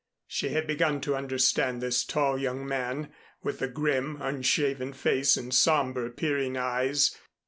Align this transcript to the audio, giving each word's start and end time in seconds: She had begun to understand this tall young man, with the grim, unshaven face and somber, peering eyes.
She 0.25 0.49
had 0.49 0.65
begun 0.65 0.99
to 1.01 1.15
understand 1.15 1.79
this 1.79 2.03
tall 2.03 2.35
young 2.39 2.65
man, 2.65 3.13
with 3.43 3.59
the 3.59 3.67
grim, 3.67 4.17
unshaven 4.19 4.93
face 4.93 5.37
and 5.37 5.53
somber, 5.53 6.09
peering 6.09 6.57
eyes. 6.57 7.15